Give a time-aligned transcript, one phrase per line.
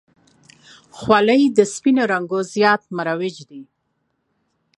[0.97, 3.61] خولۍ د سپینو رنګو زیات مروج دی.